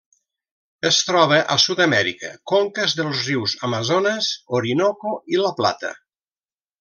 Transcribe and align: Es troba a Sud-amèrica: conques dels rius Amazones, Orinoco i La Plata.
Es 0.87 0.99
troba 1.09 1.35
a 1.55 1.57
Sud-amèrica: 1.65 2.31
conques 2.53 2.95
dels 3.01 3.21
rius 3.29 3.53
Amazones, 3.67 4.31
Orinoco 4.61 5.13
i 5.37 5.43
La 5.47 5.53
Plata. 5.61 5.93